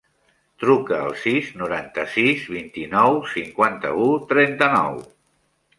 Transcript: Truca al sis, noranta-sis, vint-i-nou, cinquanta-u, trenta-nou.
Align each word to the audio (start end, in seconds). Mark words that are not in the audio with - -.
Truca 0.61 0.95
al 1.07 1.13
sis, 1.25 1.51
noranta-sis, 1.63 2.49
vint-i-nou, 2.57 3.21
cinquanta-u, 3.35 4.13
trenta-nou. 4.35 4.97